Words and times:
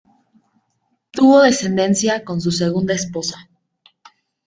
Tuvo 1.11 1.43
descendencia 1.43 2.23
con 2.25 2.41
su 2.41 2.49
segunda 2.51 2.95
esposa. 2.95 3.47